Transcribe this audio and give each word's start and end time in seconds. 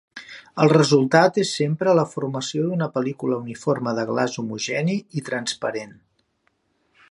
El 0.63 0.69
resultat 0.71 1.35
és 1.41 1.51
sempre 1.59 1.93
la 1.99 2.05
formació 2.13 2.65
d'una 2.71 2.89
pel·lícula 2.97 3.39
uniforme 3.45 3.95
de 4.01 4.07
glaç 4.13 4.41
homogeni 4.45 4.99
i 5.21 5.27
transparent. 5.31 5.97